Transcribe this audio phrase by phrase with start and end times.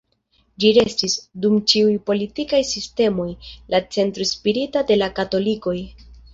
[0.61, 3.27] Ĝi restis, dum ĉiuj politikaj sistemoj,
[3.75, 5.79] la centro spirita de la katolikoj.